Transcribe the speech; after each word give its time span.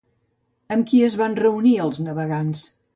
Amb 0.75 0.89
qui 0.93 1.03
es 1.09 1.19
van 1.23 1.37
reunir 1.43 1.77
els 1.87 2.05
navegants? 2.09 2.69